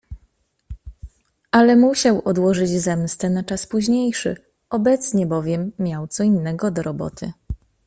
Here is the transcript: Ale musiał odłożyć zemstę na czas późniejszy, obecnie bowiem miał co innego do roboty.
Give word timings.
Ale 1.51 1.75
musiał 1.75 2.21
odłożyć 2.25 2.69
zemstę 2.69 3.29
na 3.29 3.43
czas 3.43 3.65
późniejszy, 3.67 4.35
obecnie 4.69 5.25
bowiem 5.25 5.71
miał 5.79 6.07
co 6.07 6.23
innego 6.23 6.71
do 6.71 6.83
roboty. 6.83 7.31